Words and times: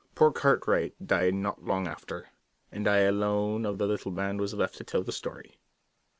Poor 0.15 0.31
Cartwright 0.31 0.95
died 1.05 1.35
not 1.35 1.63
long 1.63 1.87
after, 1.87 2.29
and 2.71 2.87
I 2.87 3.01
alone 3.01 3.67
of 3.67 3.77
the 3.77 3.85
little 3.85 4.11
band 4.11 4.41
was 4.41 4.55
left 4.55 4.75
to 4.77 4.83
tell 4.83 5.03
the 5.03 5.11
story. 5.11 5.59